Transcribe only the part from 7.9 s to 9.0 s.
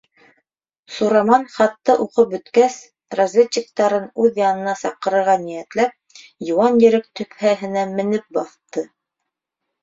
менеп баҫты.